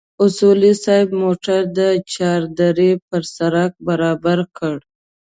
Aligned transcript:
اصولي 0.25 0.73
صیب 0.83 1.07
موټر 1.23 1.61
د 1.77 1.79
چار 2.13 2.41
درې 2.59 2.91
پر 3.07 3.21
سړک 3.35 3.71
برابر 3.87 4.39
کړ. 4.57 4.75